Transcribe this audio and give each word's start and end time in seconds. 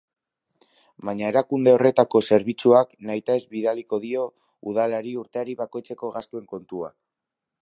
Baina 1.09 1.27
erakunde 1.33 1.73
horretako 1.77 2.21
zerbitzuak 2.29 2.97
nahitaez 3.11 3.39
bidaliko 3.53 4.03
dio 4.09 4.27
Udalari 4.73 5.17
urtealdi 5.25 5.59
bakoitzeko 5.65 6.15
gastuen 6.21 6.53
kontua. 6.57 6.95